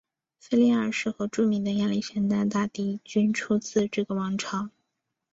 [0.39, 4.71] 腓力二世和著名的亚历山大大帝均出自这个王朝。